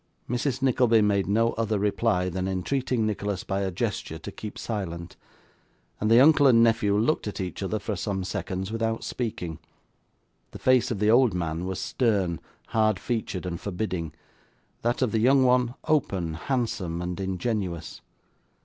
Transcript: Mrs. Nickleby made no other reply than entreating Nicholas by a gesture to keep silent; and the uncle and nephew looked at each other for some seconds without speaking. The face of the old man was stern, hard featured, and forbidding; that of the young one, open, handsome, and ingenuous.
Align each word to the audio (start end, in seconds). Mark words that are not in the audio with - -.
Mrs. 0.27 0.63
Nickleby 0.63 1.03
made 1.03 1.27
no 1.27 1.51
other 1.59 1.77
reply 1.77 2.27
than 2.27 2.47
entreating 2.47 3.05
Nicholas 3.05 3.43
by 3.43 3.61
a 3.61 3.69
gesture 3.69 4.17
to 4.17 4.31
keep 4.31 4.57
silent; 4.57 5.15
and 5.99 6.09
the 6.09 6.19
uncle 6.19 6.47
and 6.47 6.63
nephew 6.63 6.97
looked 6.97 7.27
at 7.27 7.39
each 7.39 7.61
other 7.61 7.77
for 7.77 7.95
some 7.95 8.23
seconds 8.23 8.71
without 8.71 9.03
speaking. 9.03 9.59
The 10.53 10.57
face 10.57 10.89
of 10.89 10.97
the 10.97 11.11
old 11.11 11.35
man 11.35 11.65
was 11.67 11.79
stern, 11.79 12.39
hard 12.69 12.97
featured, 12.97 13.45
and 13.45 13.61
forbidding; 13.61 14.13
that 14.81 15.03
of 15.03 15.11
the 15.11 15.19
young 15.19 15.43
one, 15.43 15.75
open, 15.87 16.33
handsome, 16.33 16.99
and 16.99 17.19
ingenuous. 17.19 18.01